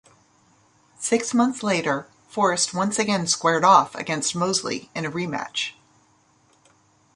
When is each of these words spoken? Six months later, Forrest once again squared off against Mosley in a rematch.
Six 0.99 1.31
months 1.31 1.61
later, 1.61 2.07
Forrest 2.27 2.73
once 2.73 2.97
again 2.97 3.27
squared 3.27 3.63
off 3.63 3.93
against 3.93 4.33
Mosley 4.35 4.89
in 4.95 5.05
a 5.05 5.11
rematch. 5.11 5.73